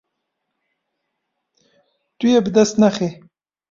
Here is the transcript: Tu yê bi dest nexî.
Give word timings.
Tu 2.17 2.25
yê 2.33 2.39
bi 2.45 2.51
dest 2.55 2.75
nexî. 2.81 3.09